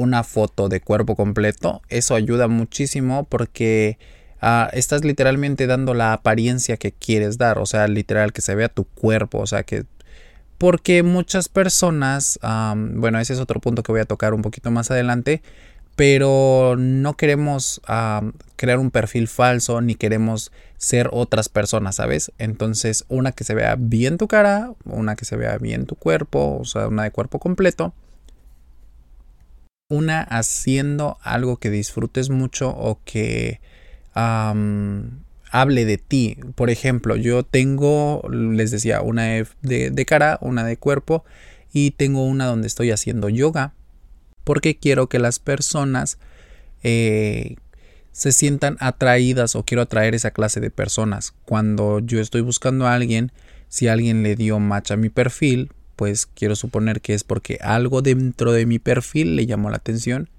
una 0.00 0.24
foto 0.24 0.70
de 0.70 0.80
cuerpo 0.80 1.14
completo, 1.14 1.82
eso 1.90 2.14
ayuda 2.14 2.48
muchísimo 2.48 3.24
porque 3.24 3.98
ah, 4.40 4.70
estás 4.72 5.04
literalmente 5.04 5.66
dando 5.66 5.92
la 5.92 6.14
apariencia 6.14 6.78
que 6.78 6.92
quieres 6.92 7.36
dar, 7.36 7.58
o 7.58 7.66
sea, 7.66 7.86
literal 7.86 8.32
que 8.32 8.40
se 8.40 8.54
vea 8.54 8.68
tu 8.68 8.84
cuerpo, 8.84 9.38
o 9.38 9.46
sea, 9.46 9.62
que... 9.62 9.84
Porque 10.56 11.02
muchas 11.02 11.48
personas, 11.48 12.38
bueno, 12.42 13.18
ese 13.18 13.32
es 13.32 13.40
otro 13.40 13.60
punto 13.60 13.82
que 13.82 13.92
voy 13.92 14.02
a 14.02 14.04
tocar 14.04 14.34
un 14.34 14.42
poquito 14.42 14.70
más 14.70 14.90
adelante, 14.90 15.42
pero 15.96 16.76
no 16.78 17.16
queremos 17.16 17.80
crear 18.56 18.78
un 18.78 18.90
perfil 18.90 19.26
falso 19.28 19.80
ni 19.80 19.94
queremos 19.94 20.52
ser 20.76 21.08
otras 21.12 21.48
personas, 21.48 21.96
¿sabes? 21.96 22.32
Entonces, 22.36 23.06
una 23.08 23.32
que 23.32 23.44
se 23.44 23.54
vea 23.54 23.76
bien 23.78 24.18
tu 24.18 24.28
cara, 24.28 24.72
una 24.84 25.16
que 25.16 25.24
se 25.24 25.36
vea 25.36 25.56
bien 25.56 25.86
tu 25.86 25.94
cuerpo, 25.94 26.58
o 26.60 26.64
sea, 26.66 26.88
una 26.88 27.04
de 27.04 27.10
cuerpo 27.10 27.38
completo 27.38 27.94
una 29.90 30.22
haciendo 30.22 31.18
algo 31.22 31.58
que 31.58 31.68
disfrutes 31.68 32.30
mucho 32.30 32.70
o 32.70 33.00
que 33.04 33.60
hable 34.14 35.84
de 35.84 35.98
ti. 35.98 36.38
Por 36.54 36.70
ejemplo, 36.70 37.16
yo 37.16 37.42
tengo, 37.42 38.22
les 38.30 38.70
decía, 38.70 39.02
una 39.02 39.44
de, 39.62 40.06
cara, 40.06 40.38
una 40.40 40.64
de 40.64 40.78
cuerpo 40.78 41.24
y 41.72 41.90
tengo 41.90 42.24
una 42.24 42.46
donde 42.46 42.68
estoy 42.68 42.90
haciendo 42.92 43.28
yoga 43.28 43.74
porque 44.44 44.76
quiero 44.76 45.08
que 45.08 45.18
las 45.18 45.38
personas 45.38 46.18
eh, 46.82 47.56
se 48.12 48.32
sientan 48.32 48.76
atraídas 48.80 49.54
o 49.54 49.64
quiero 49.64 49.82
atraer 49.82 50.14
esa 50.14 50.30
clase 50.30 50.60
de 50.60 50.70
personas. 50.70 51.34
Cuando 51.44 51.98
yo 51.98 52.20
estoy 52.20 52.40
buscando 52.40 52.86
a 52.86 52.94
alguien, 52.94 53.32
si 53.68 53.88
alguien 53.88 54.22
le 54.22 54.36
dio 54.36 54.58
match 54.60 54.92
a 54.92 54.96
mi 54.96 55.08
perfil, 55.08 55.72
pues 56.00 56.24
quiero 56.24 56.56
suponer 56.56 57.02
que 57.02 57.12
es 57.12 57.24
porque 57.24 57.58
algo 57.60 58.00
dentro 58.00 58.52
de 58.52 58.64
mi 58.64 58.78
perfil 58.78 59.36
le 59.36 59.44
llamó 59.44 59.68
la 59.68 59.76
atención. 59.76 60.30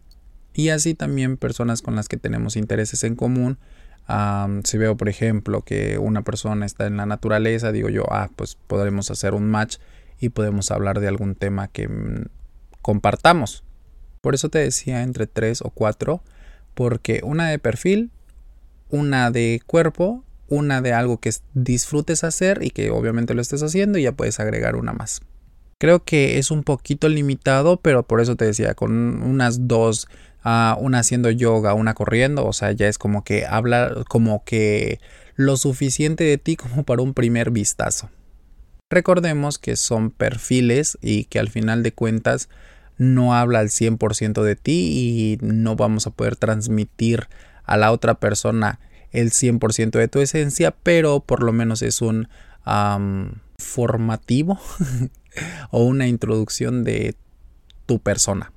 Y 0.56 0.70
así 0.70 0.96
también 0.96 1.38
personas 1.38 1.84
con 1.84 1.96
las 1.96 2.10
que 2.10 2.18
tenemos 2.18 2.56
intereses 2.56 3.04
en 3.04 3.16
común. 3.16 3.60
si 4.64 4.80
veo, 4.80 4.98
por 4.98 5.08
ejemplo, 5.08 5.62
que 5.62 6.00
una 6.00 6.24
persona 6.24 6.66
está 6.66 6.88
en 6.88 6.98
la 6.98 7.06
naturaleza, 7.06 7.72
digo 7.72 7.90
yo, 7.90 8.06
ah, 8.10 8.32
pues 8.36 8.58
podremos 8.66 9.12
hacer 9.12 9.36
un 9.36 9.52
match 9.52 9.78
y 10.20 10.30
podemos 10.30 10.72
hablar 10.72 11.00
de 11.00 11.08
algún 11.08 11.36
tema 11.36 11.68
que 11.68 11.88
mm, 11.88 12.26
compartamos. 12.82 13.64
Por 14.22 14.34
eso 14.34 14.50
te 14.50 14.58
decía 14.58 15.04
entre 15.04 15.28
tres 15.28 15.62
o 15.62 15.70
cuatro, 15.70 16.24
porque 16.74 17.22
una 17.24 17.48
de 17.48 17.60
perfil, 17.60 18.10
una 18.90 19.30
de 19.30 19.62
cuerpo, 19.68 20.24
una 20.48 20.82
de 20.82 20.94
algo 20.94 21.20
que 21.20 21.32
disfrutes 21.54 22.24
hacer 22.24 22.64
y 22.64 22.72
que 22.72 22.90
obviamente 22.90 23.36
lo 23.36 23.44
estés 23.44 23.62
haciendo 23.62 24.00
y 24.00 24.04
ya 24.06 24.14
puedes 24.14 24.40
agregar 24.40 24.76
una 24.76 24.94
más. 24.94 25.22
Creo 25.82 26.04
que 26.04 26.38
es 26.38 26.52
un 26.52 26.62
poquito 26.62 27.10
limitado, 27.10 27.78
pero 27.78 28.04
por 28.04 28.22
eso 28.22 28.36
te 28.36 28.46
decía, 28.46 28.76
con 28.76 29.24
unas 29.24 29.68
dos, 29.68 30.08
uh, 30.46 30.80
una 30.80 31.00
haciendo 31.00 31.32
yoga, 31.32 31.74
una 31.74 31.96
corriendo, 31.96 32.46
o 32.46 32.54
sea, 32.54 32.72
ya 32.72 32.88
es 32.88 33.00
como 33.00 33.24
que 33.24 33.48
habla 33.48 33.92
como 34.08 34.44
que 34.44 35.00
lo 35.36 35.58
suficiente 35.58 36.24
de 36.24 36.38
ti 36.38 36.56
como 36.56 36.84
para 36.84 37.02
un 37.02 37.16
primer 37.16 37.50
vistazo. 37.50 38.12
Recordemos 38.92 39.58
que 39.58 39.76
son 39.76 40.12
perfiles 40.12 41.00
y 41.02 41.24
que 41.24 41.40
al 41.40 41.50
final 41.50 41.82
de 41.82 41.94
cuentas 41.94 42.48
no 43.00 43.34
habla 43.34 43.58
al 43.58 43.70
100% 43.70 44.44
de 44.44 44.56
ti 44.56 45.40
y 45.42 45.44
no 45.44 45.76
vamos 45.76 46.06
a 46.06 46.12
poder 46.12 46.36
transmitir 46.36 47.28
a 47.64 47.76
la 47.76 47.92
otra 47.92 48.20
persona 48.20 48.80
el 49.10 49.32
100% 49.32 49.98
de 49.98 50.08
tu 50.08 50.20
esencia, 50.20 50.76
pero 50.84 51.22
por 51.22 51.42
lo 51.42 51.52
menos 51.54 51.82
es 51.82 52.04
un 52.04 52.28
formativo 53.58 54.60
o 55.70 55.84
una 55.84 56.08
introducción 56.08 56.84
de 56.84 57.16
tu 57.86 58.00
persona. 58.00 58.52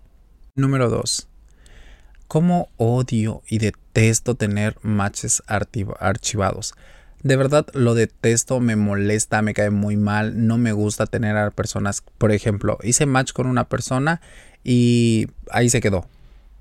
Número 0.55 0.89
2. 0.89 1.29
¿Cómo 2.29 2.69
odio 2.77 3.43
y 3.49 3.59
detesto 3.59 4.35
tener 4.35 4.77
matches 4.83 5.43
archivados? 5.47 6.75
De 7.23 7.37
verdad 7.37 7.67
lo 7.73 7.95
detesto, 7.95 8.61
me 8.61 8.77
molesta, 8.77 9.41
me 9.41 9.55
cae 9.55 9.71
muy 9.71 9.97
mal, 9.97 10.47
no 10.47 10.59
me 10.59 10.73
gusta 10.73 11.07
tener 11.07 11.37
a 11.37 11.51
personas, 11.51 12.03
por 12.19 12.33
ejemplo, 12.33 12.79
hice 12.83 13.07
match 13.07 13.33
con 13.33 13.47
una 13.47 13.69
persona 13.69 14.21
y 14.63 15.29
ahí 15.51 15.71
se 15.71 15.81
quedó. 15.81 16.07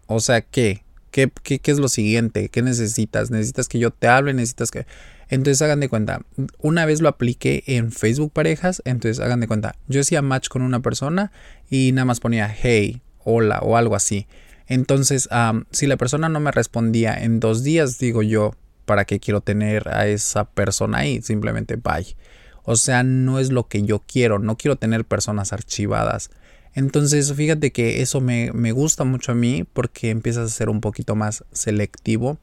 O 0.07 0.19
sea, 0.19 0.41
¿qué? 0.41 0.83
¿Qué, 1.11 1.31
qué, 1.43 1.59
qué 1.59 1.71
es 1.71 1.79
lo 1.79 1.89
siguiente? 1.89 2.49
¿Qué 2.49 2.61
necesitas? 2.61 3.29
¿Necesitas 3.29 3.67
que 3.67 3.79
yo 3.79 3.91
te 3.91 4.07
hable? 4.07 4.33
¿Necesitas 4.33 4.71
que...? 4.71 4.85
Entonces 5.33 5.63
hagan 5.63 5.79
de 5.79 5.89
cuenta, 5.89 6.21
una 6.59 6.85
vez 6.85 7.01
lo 7.01 7.09
apliqué 7.09 7.63
en 7.65 7.91
Facebook 7.91 8.31
parejas, 8.31 8.83
entonces 8.85 9.19
hagan 9.19 9.39
de 9.39 9.47
cuenta, 9.47 9.75
yo 9.87 10.01
hacía 10.01 10.21
match 10.21 10.47
con 10.47 10.61
una 10.61 10.81
persona 10.81 11.31
y 11.71 11.91
nada 11.91 12.05
más 12.05 12.19
ponía 12.19 12.47
hey, 12.47 13.01
hola 13.23 13.59
o 13.63 13.75
algo 13.75 13.95
así. 13.95 14.27
Entonces, 14.67 15.27
si 15.71 15.87
la 15.87 15.97
persona 15.97 16.29
no 16.29 16.39
me 16.39 16.51
respondía 16.51 17.15
en 17.15 17.39
dos 17.39 17.63
días, 17.63 17.97
digo 17.97 18.21
yo, 18.21 18.53
¿para 18.85 19.05
qué 19.05 19.19
quiero 19.19 19.41
tener 19.41 19.89
a 19.89 20.07
esa 20.07 20.45
persona 20.45 20.99
ahí? 20.99 21.23
Simplemente 21.23 21.77
bye. 21.77 22.15
O 22.63 22.75
sea, 22.75 23.01
no 23.01 23.39
es 23.39 23.51
lo 23.51 23.67
que 23.67 23.81
yo 23.81 24.03
quiero, 24.05 24.37
no 24.37 24.55
quiero 24.55 24.75
tener 24.75 25.03
personas 25.03 25.51
archivadas. 25.51 26.29
Entonces, 26.75 27.33
fíjate 27.33 27.71
que 27.71 28.03
eso 28.03 28.21
me, 28.21 28.51
me 28.53 28.71
gusta 28.71 29.03
mucho 29.03 29.31
a 29.31 29.35
mí 29.35 29.65
porque 29.73 30.11
empiezas 30.11 30.45
a 30.45 30.53
ser 30.53 30.69
un 30.69 30.79
poquito 30.79 31.15
más 31.15 31.43
selectivo. 31.51 32.37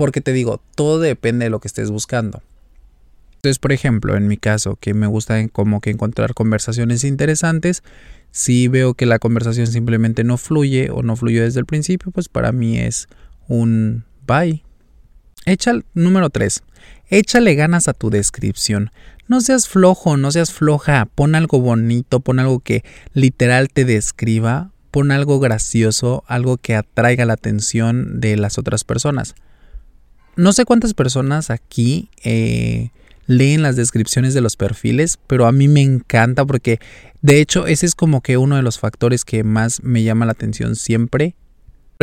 Porque 0.00 0.22
te 0.22 0.32
digo, 0.32 0.62
todo 0.74 0.98
depende 0.98 1.44
de 1.44 1.50
lo 1.50 1.60
que 1.60 1.68
estés 1.68 1.90
buscando. 1.90 2.42
Entonces, 3.34 3.58
por 3.58 3.70
ejemplo, 3.70 4.16
en 4.16 4.28
mi 4.28 4.38
caso, 4.38 4.76
que 4.80 4.94
me 4.94 5.06
gusta 5.06 5.46
como 5.48 5.82
que 5.82 5.90
encontrar 5.90 6.32
conversaciones 6.32 7.04
interesantes, 7.04 7.82
si 8.30 8.66
veo 8.66 8.94
que 8.94 9.04
la 9.04 9.18
conversación 9.18 9.66
simplemente 9.66 10.24
no 10.24 10.38
fluye 10.38 10.88
o 10.90 11.02
no 11.02 11.16
fluyó 11.16 11.42
desde 11.42 11.60
el 11.60 11.66
principio, 11.66 12.12
pues 12.12 12.30
para 12.30 12.50
mí 12.50 12.78
es 12.78 13.08
un 13.46 14.04
bye. 14.26 14.64
Echa 15.44 15.74
número 15.92 16.30
3. 16.30 16.62
Échale 17.10 17.54
ganas 17.54 17.86
a 17.86 17.92
tu 17.92 18.08
descripción. 18.08 18.92
No 19.28 19.42
seas 19.42 19.68
flojo, 19.68 20.16
no 20.16 20.32
seas 20.32 20.50
floja. 20.50 21.08
Pon 21.14 21.34
algo 21.34 21.60
bonito, 21.60 22.20
pon 22.20 22.38
algo 22.38 22.60
que 22.60 22.84
literal 23.12 23.68
te 23.68 23.84
describa. 23.84 24.70
Pon 24.92 25.12
algo 25.12 25.40
gracioso, 25.40 26.24
algo 26.26 26.56
que 26.56 26.74
atraiga 26.74 27.26
la 27.26 27.34
atención 27.34 28.18
de 28.18 28.38
las 28.38 28.56
otras 28.56 28.84
personas. 28.84 29.34
No 30.36 30.52
sé 30.52 30.64
cuántas 30.64 30.94
personas 30.94 31.50
aquí 31.50 32.08
eh, 32.22 32.90
leen 33.26 33.62
las 33.62 33.76
descripciones 33.76 34.34
de 34.34 34.40
los 34.40 34.56
perfiles, 34.56 35.18
pero 35.26 35.46
a 35.46 35.52
mí 35.52 35.68
me 35.68 35.82
encanta 35.82 36.44
porque 36.44 36.78
de 37.22 37.40
hecho 37.40 37.66
ese 37.66 37.86
es 37.86 37.94
como 37.94 38.22
que 38.22 38.36
uno 38.36 38.56
de 38.56 38.62
los 38.62 38.78
factores 38.78 39.24
que 39.24 39.44
más 39.44 39.82
me 39.82 40.02
llama 40.02 40.26
la 40.26 40.32
atención 40.32 40.76
siempre 40.76 41.34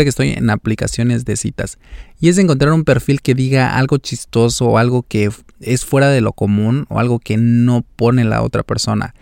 que 0.04 0.10
estoy 0.10 0.32
en 0.32 0.50
aplicaciones 0.50 1.26
de 1.26 1.36
citas 1.36 1.78
y 2.20 2.30
es 2.30 2.38
encontrar 2.38 2.74
un 2.74 2.84
perfil 2.84 3.22
que 3.22 3.34
diga 3.34 3.78
algo 3.78 3.98
chistoso 3.98 4.66
o 4.68 4.78
algo 4.78 5.04
que 5.04 5.32
es 5.60 5.86
fuera 5.86 6.10
de 6.10 6.22
lo 6.22 6.34
común 6.34 6.86
o 6.90 7.00
algo 7.00 7.20
que 7.20 7.38
no 7.38 7.84
pone 7.96 8.24
la 8.24 8.44
otra 8.44 8.64
persona. 8.64 9.16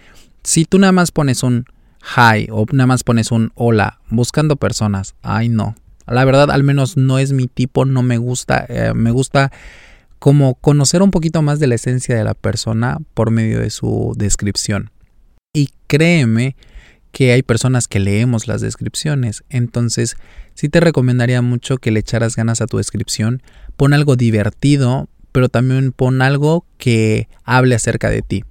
Si 0.44 0.66
tú 0.66 0.80
nada 0.80 0.92
más 0.92 1.12
pones 1.12 1.44
un 1.44 1.66
hi 2.02 2.48
o 2.52 2.66
nada 2.72 2.88
más 2.88 3.04
pones 3.04 3.32
un 3.32 3.52
hola 3.56 4.00
buscando 4.10 4.56
personas, 4.58 5.16
ay 5.22 5.50
no. 5.50 5.76
La 6.08 6.26
verdad 6.26 6.52
al 6.52 6.64
menos 6.64 6.98
no 6.98 7.20
es 7.20 7.32
mi 7.32 7.48
tipo, 7.48 7.86
no 7.86 8.04
me 8.04 8.18
gusta, 8.18 8.66
eh, 8.70 8.94
me 8.94 9.12
gusta 9.12 9.52
como 10.20 10.56
conocer 10.56 11.02
un 11.02 11.12
poquito 11.12 11.42
más 11.42 11.60
de 11.60 11.68
la 11.68 11.76
esencia 11.76 12.16
de 12.16 12.24
la 12.24 12.34
persona 12.34 13.00
por 13.14 13.32
medio 13.32 13.60
de 13.60 13.70
su 13.70 14.14
descripción. 14.18 14.92
Y 15.54 15.70
créeme 15.88 16.56
que 17.12 17.32
hay 17.32 17.44
personas 17.44 17.88
que 17.88 18.00
leemos 18.00 18.48
las 18.48 18.62
descripciones, 18.62 19.44
entonces 19.50 20.18
sí 20.54 20.68
te 20.68 20.80
recomendaría 20.80 21.42
mucho 21.42 21.78
que 21.78 21.92
le 21.92 22.02
echaras 22.02 22.36
ganas 22.36 22.60
a 22.62 22.68
tu 22.68 22.78
descripción, 22.78 23.42
pon 23.78 23.94
algo 23.94 24.16
divertido, 24.16 25.08
pero 25.32 25.48
también 25.48 25.92
pon 25.92 26.22
algo 26.22 26.66
que 26.78 27.30
hable 27.44 27.76
acerca 27.76 28.10
de 28.10 28.22
ti. 28.22 28.44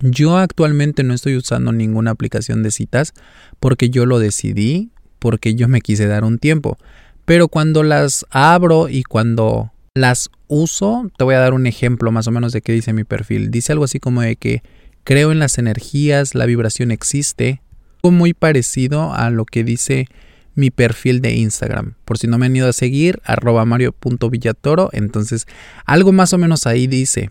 Yo 0.00 0.38
actualmente 0.38 1.02
no 1.02 1.12
estoy 1.12 1.36
usando 1.36 1.72
ninguna 1.72 2.12
aplicación 2.12 2.62
de 2.62 2.70
citas 2.70 3.12
porque 3.60 3.90
yo 3.90 4.06
lo 4.06 4.18
decidí, 4.18 4.90
porque 5.20 5.54
yo 5.54 5.68
me 5.68 5.80
quise 5.80 6.08
dar 6.08 6.24
un 6.24 6.38
tiempo. 6.38 6.76
Pero 7.24 7.46
cuando 7.46 7.84
las 7.84 8.26
abro 8.30 8.88
y 8.88 9.04
cuando 9.04 9.72
las 9.94 10.30
uso, 10.48 11.08
te 11.16 11.22
voy 11.22 11.36
a 11.36 11.40
dar 11.40 11.54
un 11.54 11.68
ejemplo 11.68 12.10
más 12.10 12.26
o 12.26 12.32
menos 12.32 12.52
de 12.52 12.62
qué 12.62 12.72
dice 12.72 12.92
mi 12.92 13.04
perfil. 13.04 13.52
Dice 13.52 13.70
algo 13.72 13.84
así 13.84 14.00
como 14.00 14.22
de 14.22 14.34
que 14.34 14.62
creo 15.04 15.30
en 15.30 15.38
las 15.38 15.58
energías, 15.58 16.34
la 16.34 16.46
vibración 16.46 16.90
existe, 16.90 17.62
muy 18.02 18.32
parecido 18.32 19.12
a 19.12 19.30
lo 19.30 19.44
que 19.44 19.62
dice 19.62 20.06
mi 20.54 20.70
perfil 20.70 21.20
de 21.20 21.34
Instagram. 21.34 21.94
Por 22.04 22.18
si 22.18 22.26
no 22.26 22.38
me 22.38 22.46
han 22.46 22.56
ido 22.56 22.68
a 22.68 22.72
seguir, 22.72 23.20
arroba 23.24 23.64
mario.villatoro. 23.64 24.90
Entonces, 24.92 25.46
algo 25.84 26.12
más 26.12 26.32
o 26.32 26.38
menos 26.38 26.66
ahí 26.66 26.86
dice. 26.86 27.30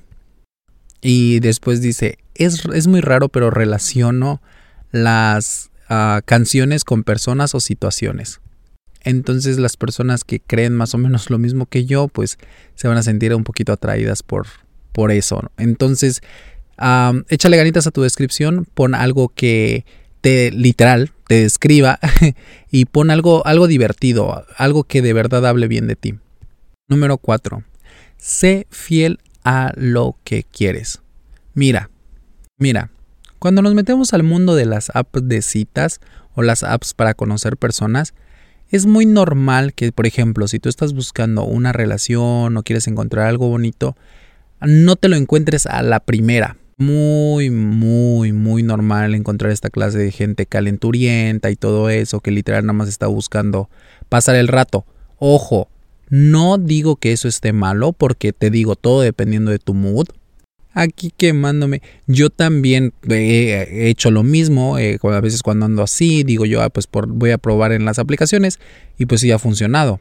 Y 1.01 1.39
después 1.39 1.81
dice, 1.81 2.19
es, 2.35 2.65
es 2.73 2.87
muy 2.87 3.01
raro, 3.01 3.29
pero 3.29 3.49
relaciono 3.49 4.41
las 4.91 5.71
canciones 6.25 6.83
con 6.83 7.03
personas 7.03 7.55
o 7.55 7.59
situaciones. 7.59 8.41
Entonces 9.03 9.57
las 9.57 9.77
personas 9.77 10.23
que 10.23 10.39
creen 10.39 10.75
más 10.75 10.93
o 10.93 10.97
menos 10.97 11.29
lo 11.29 11.39
mismo 11.39 11.65
que 11.65 11.85
yo, 11.85 12.07
pues 12.07 12.37
se 12.75 12.87
van 12.87 12.97
a 12.97 13.03
sentir 13.03 13.33
un 13.33 13.43
poquito 13.43 13.73
atraídas 13.73 14.23
por, 14.23 14.47
por 14.91 15.11
eso. 15.11 15.51
Entonces, 15.57 16.21
échale 17.29 17.57
ganitas 17.57 17.87
a 17.87 17.91
tu 17.91 18.01
descripción, 18.01 18.67
pon 18.73 18.93
algo 18.93 19.29
que 19.29 19.85
te 20.21 20.51
literal 20.51 21.13
te 21.29 21.41
describa 21.43 21.99
y 22.71 22.85
pon 22.85 23.11
algo, 23.11 23.45
algo 23.45 23.67
divertido, 23.67 24.45
algo 24.57 24.83
que 24.83 25.03
de 25.03 25.13
verdad 25.13 25.45
hable 25.45 25.67
bien 25.67 25.85
de 25.85 25.95
ti. 25.95 26.15
Número 26.87 27.19
4. 27.19 27.63
Sé 28.17 28.65
fiel 28.71 29.19
a 29.43 29.71
lo 29.75 30.17
que 30.23 30.43
quieres. 30.43 31.01
Mira, 31.53 31.91
mira, 32.57 32.89
cuando 33.39 33.61
nos 33.61 33.73
metemos 33.73 34.13
al 34.13 34.23
mundo 34.23 34.55
de 34.55 34.65
las 34.65 34.91
apps 34.93 35.27
de 35.27 35.41
citas 35.41 35.99
o 36.35 36.41
las 36.41 36.63
apps 36.63 36.93
para 36.93 37.13
conocer 37.13 37.57
personas, 37.57 38.13
es 38.69 38.85
muy 38.85 39.05
normal 39.05 39.73
que, 39.73 39.91
por 39.91 40.05
ejemplo, 40.05 40.47
si 40.47 40.59
tú 40.59 40.69
estás 40.69 40.93
buscando 40.93 41.43
una 41.43 41.71
relación 41.71 42.55
o 42.55 42.63
quieres 42.63 42.87
encontrar 42.87 43.27
algo 43.27 43.49
bonito, 43.49 43.95
no 44.61 44.95
te 44.95 45.07
lo 45.07 45.15
encuentres 45.15 45.65
a 45.65 45.81
la 45.81 45.99
primera 45.99 46.57
muy, 46.79 47.49
muy, 47.49 48.31
muy 48.31 48.63
normal 48.63 49.13
encontrar 49.13 49.51
esta 49.51 49.69
clase 49.69 49.97
de 49.97 50.11
gente 50.13 50.45
calenturienta 50.45 51.51
y 51.51 51.57
todo 51.57 51.89
eso, 51.89 52.21
que 52.21 52.31
literal 52.31 52.65
nada 52.65 52.73
más 52.73 52.87
está 52.87 53.07
buscando 53.07 53.69
pasar 54.07 54.35
el 54.35 54.47
rato. 54.47 54.85
Ojo, 55.17 55.67
no 56.07 56.57
digo 56.57 56.95
que 56.95 57.11
eso 57.11 57.27
esté 57.27 57.51
malo, 57.51 57.91
porque 57.91 58.31
te 58.31 58.49
digo 58.49 58.77
todo 58.77 59.01
dependiendo 59.01 59.51
de 59.51 59.59
tu 59.59 59.73
mood. 59.73 60.07
Aquí 60.73 61.11
quemándome. 61.15 61.81
Yo 62.07 62.29
también 62.29 62.93
he 63.09 63.89
hecho 63.89 64.11
lo 64.11 64.23
mismo. 64.23 64.77
Eh, 64.77 64.99
a 65.01 65.21
veces 65.21 65.41
cuando 65.41 65.65
ando 65.65 65.83
así, 65.83 66.23
digo 66.23 66.45
yo, 66.45 66.61
ah, 66.61 66.69
pues 66.69 66.87
voy 66.91 67.31
a 67.31 67.37
probar 67.37 67.71
en 67.71 67.85
las 67.85 67.99
aplicaciones 67.99 68.59
y 68.97 69.05
pues 69.05 69.21
sí 69.21 69.31
ha 69.31 69.39
funcionado. 69.39 69.99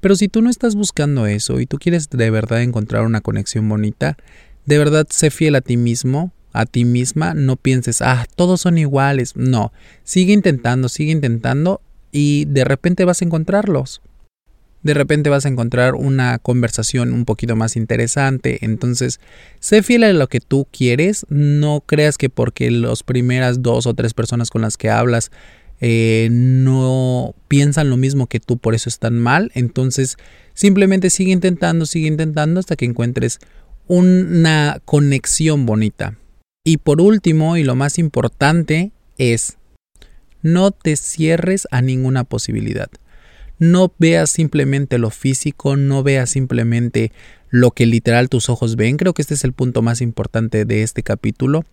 Pero 0.00 0.14
si 0.14 0.28
tú 0.28 0.42
no 0.42 0.50
estás 0.50 0.76
buscando 0.76 1.26
eso 1.26 1.60
y 1.60 1.66
tú 1.66 1.78
quieres 1.78 2.08
de 2.10 2.30
verdad 2.30 2.62
encontrar 2.62 3.04
una 3.04 3.20
conexión 3.20 3.68
bonita, 3.68 4.16
de 4.64 4.78
verdad 4.78 5.06
sé 5.10 5.30
fiel 5.30 5.56
a 5.56 5.60
ti 5.60 5.76
mismo, 5.76 6.32
a 6.52 6.66
ti 6.66 6.84
misma, 6.84 7.34
no 7.34 7.56
pienses, 7.56 8.00
ah, 8.00 8.26
todos 8.36 8.60
son 8.60 8.78
iguales. 8.78 9.34
No, 9.34 9.72
sigue 10.04 10.32
intentando, 10.32 10.88
sigue 10.88 11.10
intentando 11.10 11.80
y 12.12 12.44
de 12.46 12.64
repente 12.64 13.04
vas 13.04 13.22
a 13.22 13.24
encontrarlos. 13.24 14.00
De 14.82 14.94
repente 14.94 15.30
vas 15.30 15.44
a 15.44 15.48
encontrar 15.48 15.94
una 15.94 16.38
conversación 16.38 17.12
un 17.12 17.24
poquito 17.24 17.56
más 17.56 17.76
interesante. 17.76 18.64
Entonces, 18.64 19.20
sé 19.58 19.82
fiel 19.82 20.04
a 20.04 20.12
lo 20.12 20.28
que 20.28 20.40
tú 20.40 20.66
quieres. 20.70 21.26
No 21.28 21.82
creas 21.84 22.16
que 22.16 22.30
porque 22.30 22.70
las 22.70 23.02
primeras 23.02 23.62
dos 23.62 23.86
o 23.86 23.94
tres 23.94 24.14
personas 24.14 24.50
con 24.50 24.62
las 24.62 24.76
que 24.76 24.90
hablas 24.90 25.30
eh, 25.80 26.28
no 26.30 27.34
piensan 27.46 27.90
lo 27.90 27.96
mismo 27.96 28.26
que 28.26 28.40
tú, 28.40 28.58
por 28.58 28.74
eso 28.74 28.88
están 28.88 29.18
mal. 29.18 29.50
Entonces, 29.54 30.16
simplemente 30.54 31.10
sigue 31.10 31.32
intentando, 31.32 31.86
sigue 31.86 32.08
intentando 32.08 32.60
hasta 32.60 32.76
que 32.76 32.84
encuentres 32.84 33.38
una 33.86 34.80
conexión 34.84 35.66
bonita. 35.66 36.16
Y 36.64 36.78
por 36.78 37.00
último, 37.00 37.56
y 37.56 37.64
lo 37.64 37.74
más 37.74 37.98
importante, 37.98 38.92
es 39.16 39.56
no 40.42 40.70
te 40.70 40.96
cierres 40.96 41.66
a 41.70 41.82
ninguna 41.82 42.24
posibilidad. 42.24 42.88
No 43.58 43.92
veas 43.98 44.30
simplemente 44.30 44.98
lo 44.98 45.10
físico, 45.10 45.76
no 45.76 46.02
veas 46.02 46.30
simplemente 46.30 47.12
lo 47.50 47.70
que 47.72 47.86
literal 47.86 48.28
tus 48.28 48.48
ojos 48.48 48.76
ven. 48.76 48.96
Creo 48.96 49.14
que 49.14 49.22
este 49.22 49.34
es 49.34 49.44
el 49.44 49.52
punto 49.52 49.82
más 49.82 50.00
importante 50.00 50.64
de 50.64 50.82
este 50.82 51.02
capítulo. 51.02 51.64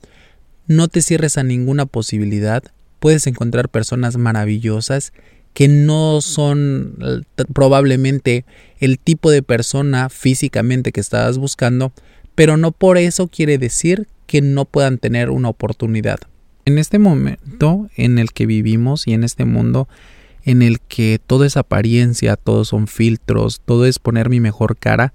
No 0.68 0.88
te 0.88 1.02
cierres 1.02 1.38
a 1.38 1.44
ninguna 1.44 1.86
posibilidad. 1.86 2.64
Puedes 3.00 3.28
encontrar 3.28 3.70
personas 3.70 4.18
maravillosas 4.18 5.14
que 5.54 5.68
no 5.68 6.22
son 6.22 6.98
eh, 7.02 7.44
probablemente 7.54 8.46
el 8.80 9.00
tipo 9.00 9.32
de 9.32 9.42
persona 9.42 10.10
físicamente 10.10 10.92
que 10.92 11.00
estabas 11.00 11.38
buscando, 11.38 11.94
pero 12.36 12.58
no 12.58 12.72
por 12.72 12.98
eso 12.98 13.28
quiere 13.28 13.58
decir 13.58 14.08
que 14.28 14.42
no 14.42 14.66
puedan 14.66 14.98
tener 14.98 15.30
una 15.30 15.50
oportunidad. 15.50 16.20
En 16.66 16.78
este 16.78 17.00
momento 17.00 17.90
en 17.96 18.18
el 18.20 18.34
que 18.34 18.46
vivimos 18.46 19.08
y 19.08 19.14
en 19.14 19.24
este 19.24 19.46
mundo 19.46 19.88
en 20.46 20.62
el 20.62 20.80
que 20.80 21.20
todo 21.26 21.44
es 21.44 21.58
apariencia, 21.58 22.38
todos 22.38 22.70
son 22.70 22.88
filtros, 22.88 23.62
todo 23.66 23.86
es 23.86 24.00
poner 24.00 24.30
mi 24.30 24.40
mejor 24.40 24.78
cara, 24.78 25.14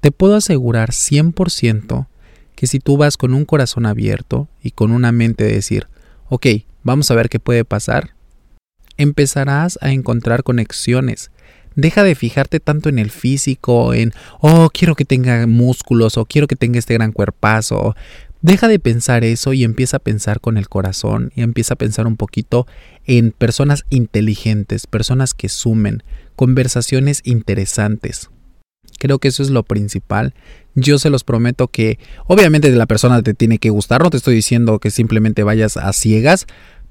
te 0.00 0.12
puedo 0.12 0.36
asegurar 0.36 0.90
100% 0.90 2.06
que 2.54 2.66
si 2.66 2.78
tú 2.78 2.96
vas 2.96 3.16
con 3.16 3.34
un 3.34 3.44
corazón 3.44 3.84
abierto 3.84 4.48
y 4.62 4.70
con 4.70 4.92
una 4.92 5.12
mente 5.12 5.44
de 5.44 5.54
decir, 5.54 5.88
ok, 6.28 6.46
vamos 6.82 7.10
a 7.10 7.14
ver 7.14 7.28
qué 7.28 7.40
puede 7.40 7.64
pasar, 7.64 8.14
empezarás 8.96 9.78
a 9.82 9.90
encontrar 9.92 10.42
conexiones. 10.42 11.30
Deja 11.76 12.02
de 12.02 12.14
fijarte 12.14 12.60
tanto 12.60 12.88
en 12.88 12.98
el 12.98 13.10
físico, 13.10 13.94
en, 13.94 14.12
oh, 14.40 14.70
quiero 14.72 14.94
que 14.94 15.04
tenga 15.04 15.46
músculos 15.46 16.18
o 16.18 16.24
quiero 16.24 16.46
que 16.46 16.56
tenga 16.56 16.78
este 16.78 16.94
gran 16.94 17.12
cuerpazo. 17.12 17.94
Deja 18.42 18.68
de 18.68 18.78
pensar 18.78 19.22
eso 19.22 19.52
y 19.52 19.64
empieza 19.64 19.98
a 19.98 20.00
pensar 20.00 20.40
con 20.40 20.56
el 20.56 20.68
corazón 20.68 21.30
y 21.34 21.42
empieza 21.42 21.74
a 21.74 21.78
pensar 21.78 22.06
un 22.06 22.16
poquito 22.16 22.66
en 23.04 23.32
personas 23.32 23.84
inteligentes, 23.90 24.86
personas 24.86 25.34
que 25.34 25.50
sumen, 25.50 26.02
conversaciones 26.36 27.20
interesantes. 27.24 28.30
Creo 28.98 29.18
que 29.18 29.28
eso 29.28 29.42
es 29.42 29.50
lo 29.50 29.62
principal. 29.62 30.34
Yo 30.74 30.98
se 30.98 31.10
los 31.10 31.22
prometo 31.22 31.68
que 31.68 31.98
obviamente 32.26 32.70
la 32.70 32.86
persona 32.86 33.22
te 33.22 33.34
tiene 33.34 33.58
que 33.58 33.70
gustar, 33.70 34.02
no 34.02 34.10
te 34.10 34.16
estoy 34.16 34.34
diciendo 34.34 34.78
que 34.78 34.90
simplemente 34.90 35.42
vayas 35.42 35.76
a 35.76 35.92
ciegas, 35.92 36.46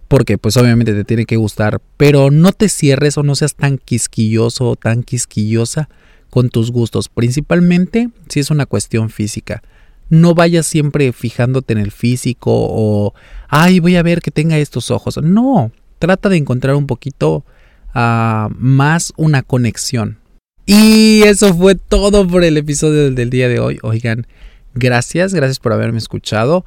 porque 0.09 0.39
pues 0.39 0.57
obviamente 0.57 0.93
te 0.93 1.05
tiene 1.05 1.25
que 1.25 1.37
gustar, 1.37 1.79
pero 1.95 2.31
no 2.31 2.51
te 2.51 2.67
cierres 2.67 3.17
o 3.17 3.23
no 3.23 3.35
seas 3.35 3.55
tan 3.55 3.77
quisquilloso 3.77 4.71
o 4.71 4.75
tan 4.75 5.03
quisquillosa 5.03 5.87
con 6.31 6.49
tus 6.49 6.71
gustos, 6.71 7.09
principalmente 7.09 8.09
si 8.27 8.39
es 8.39 8.49
una 8.49 8.65
cuestión 8.65 9.11
física. 9.11 9.61
No 10.09 10.33
vayas 10.33 10.65
siempre 10.65 11.13
fijándote 11.13 11.73
en 11.73 11.79
el 11.79 11.91
físico 11.91 12.51
o, 12.51 13.13
ay, 13.47 13.79
voy 13.79 13.95
a 13.97 14.03
ver 14.03 14.21
que 14.21 14.31
tenga 14.31 14.57
estos 14.57 14.89
ojos. 14.89 15.17
No, 15.21 15.71
trata 15.99 16.27
de 16.27 16.37
encontrar 16.37 16.75
un 16.75 16.87
poquito 16.87 17.45
uh, 17.93 18.49
más 18.57 19.13
una 19.15 19.43
conexión. 19.43 20.17
Y 20.65 21.21
eso 21.21 21.53
fue 21.53 21.75
todo 21.75 22.27
por 22.27 22.43
el 22.43 22.57
episodio 22.57 23.11
del 23.11 23.29
día 23.29 23.47
de 23.47 23.59
hoy. 23.59 23.77
Oigan, 23.83 24.25
gracias, 24.73 25.35
gracias 25.35 25.59
por 25.59 25.73
haberme 25.73 25.99
escuchado. 25.99 26.65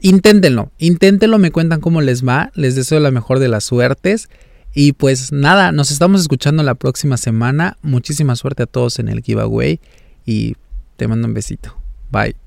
Inténtenlo, 0.00 0.70
inténtenlo, 0.78 1.38
me 1.38 1.50
cuentan 1.50 1.80
cómo 1.80 2.00
les 2.00 2.26
va, 2.26 2.50
les 2.54 2.74
deseo 2.74 3.00
la 3.00 3.10
mejor 3.10 3.38
de 3.38 3.48
las 3.48 3.64
suertes. 3.64 4.28
Y 4.74 4.92
pues 4.92 5.32
nada, 5.32 5.72
nos 5.72 5.90
estamos 5.90 6.20
escuchando 6.20 6.62
la 6.62 6.74
próxima 6.74 7.16
semana. 7.16 7.78
Muchísima 7.82 8.36
suerte 8.36 8.64
a 8.64 8.66
todos 8.66 8.98
en 8.98 9.08
el 9.08 9.22
giveaway 9.22 9.80
y 10.26 10.54
te 10.96 11.08
mando 11.08 11.26
un 11.26 11.34
besito. 11.34 11.74
Bye. 12.10 12.45